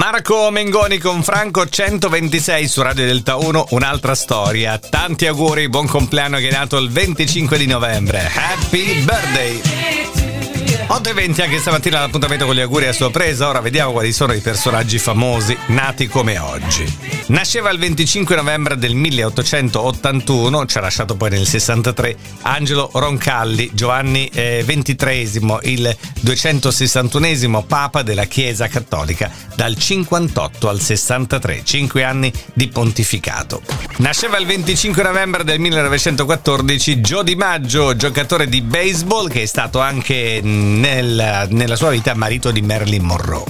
[0.00, 4.78] Marco Mengoni con Franco 126 su Radio Delta 1, un'altra storia.
[4.78, 8.30] Tanti auguri, buon compleanno che è nato il 25 di novembre.
[8.34, 9.79] Happy birthday!
[10.90, 13.46] 8.20 anche stamattina l'appuntamento con gli auguri a sorpresa.
[13.46, 16.84] Ora vediamo quali sono i personaggi famosi nati come oggi.
[17.28, 24.26] Nasceva il 25 novembre del 1881, ci ha lasciato poi nel 63 Angelo Roncalli, Giovanni
[24.34, 32.66] eh, XXIII, il 261 Papa della Chiesa Cattolica dal 58 al 63, 5 anni di
[32.66, 33.62] pontificato.
[33.98, 39.78] Nasceva il 25 novembre del 1914 Joe Di Maggio, giocatore di baseball che è stato
[39.78, 40.40] anche
[40.80, 43.44] nel, nella sua vita marito di Marilyn Monroe.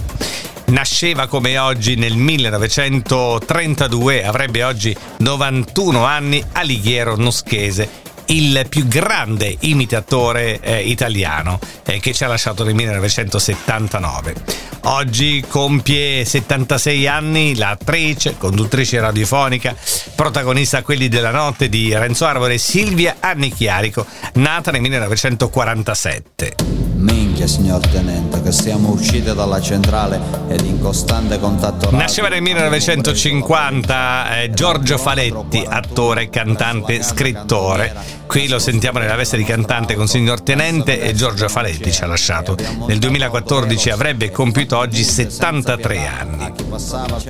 [0.66, 7.88] Nasceva come oggi nel 1932, avrebbe oggi 91 anni, Alighiero Noschese,
[8.26, 14.34] il più grande imitatore eh, italiano eh, che ci ha lasciato nel 1979.
[14.82, 19.76] Oggi compie 76 anni l'attrice, conduttrice radiofonica,
[20.14, 26.89] protagonista a quelli della notte di Renzo Arbore, Silvia Annichiarico, nata nel 1947.
[27.00, 31.98] Minchia, signor Tenente, che siamo usciti dalla centrale ed in costante contatto radio.
[31.98, 38.18] Nasceva nel 1950 eh, Giorgio Faletti, attore, cantante, scrittore.
[38.26, 42.06] Qui lo sentiamo nella veste di cantante con signor Tenente e Giorgio Faletti ci ha
[42.06, 42.54] lasciato.
[42.86, 46.52] Nel 2014 avrebbe compiuto oggi 73 anni.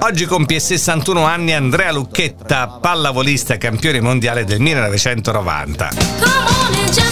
[0.01, 7.10] Oggi compie 61 anni Andrea Lucchetta, pallavolista campione mondiale del 1990.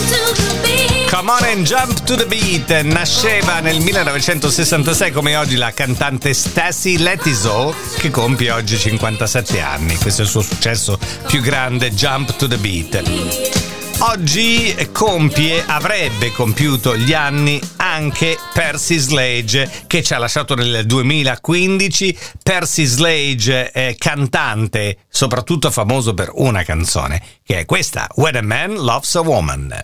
[1.10, 6.98] Come on and jump to the beat nasceva nel 1966 come oggi la cantante Stacy
[6.98, 9.96] Letiso che compie oggi 57 anni.
[9.96, 13.02] Questo è il suo successo più grande, Jump to the beat.
[14.00, 22.16] Oggi compie, avrebbe compiuto gli anni anche Percy Slade che ci ha lasciato nel 2015.
[22.42, 28.74] Percy Slade è cantante, soprattutto famoso per una canzone, che è questa, When a Man
[28.74, 29.80] Loves a Woman.